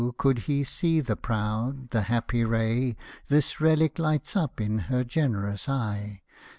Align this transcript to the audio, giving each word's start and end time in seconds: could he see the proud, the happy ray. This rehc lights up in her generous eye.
could 0.17 0.39
he 0.49 0.63
see 0.63 0.99
the 0.99 1.15
proud, 1.15 1.91
the 1.91 2.01
happy 2.01 2.43
ray. 2.43 2.97
This 3.29 3.57
rehc 3.59 3.99
lights 3.99 4.35
up 4.35 4.59
in 4.59 4.79
her 4.89 5.03
generous 5.03 5.69
eye. 5.69 6.23